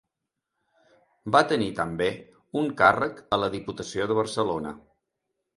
Va 1.35 1.41
tenir 1.51 1.67
també 1.81 2.09
un 2.63 2.73
càrrec 2.81 3.21
a 3.39 3.43
la 3.45 3.53
Diputació 3.59 4.11
de 4.13 4.21
Barcelona. 4.25 4.77